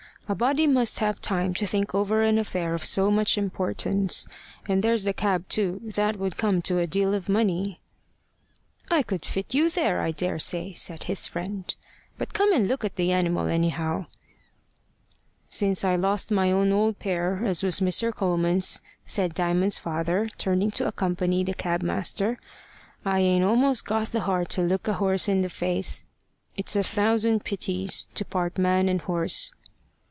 [0.29, 4.27] "A body must have time to think over an affair of so much importance.
[4.65, 5.81] And there's the cab too.
[5.83, 7.81] That would come to a deal of money."
[8.89, 11.75] "I could fit you there, I daresay," said his friend.
[12.17, 14.05] "But come and look at the animal, anyhow."
[15.49, 18.15] "Since I lost my own old pair, as was Mr.
[18.15, 22.37] Coleman's," said Diamond's father, turning to accompany the cab master,
[23.03, 26.05] "I ain't almost got the heart to look a horse in the face.
[26.55, 29.51] It's a thousand pities to part man and horse."